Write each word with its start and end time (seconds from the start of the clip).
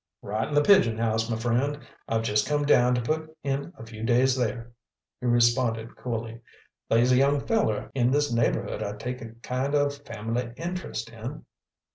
"Right 0.23 0.47
in 0.47 0.55
the 0.55 0.63
Pigeon 0.63 0.97
House, 0.97 1.29
m'friend. 1.29 1.79
I've 2.07 2.23
just 2.23 2.47
come 2.47 2.65
down 2.65 2.95
t'putt 2.95 3.35
in 3.43 3.71
a 3.77 3.85
few 3.85 4.01
days 4.01 4.35
there," 4.35 4.71
he 5.19 5.27
responded 5.27 5.95
coolly. 5.95 6.41
"They's 6.89 7.11
a 7.11 7.17
young 7.17 7.39
feller 7.39 7.91
in 7.93 8.09
this 8.09 8.31
neighbourhood 8.33 8.81
I 8.81 8.93
take 8.93 9.21
a 9.21 9.35
kind 9.43 9.75
o' 9.75 9.91
fam'ly 9.91 10.53
interest 10.57 11.11
in." 11.11 11.45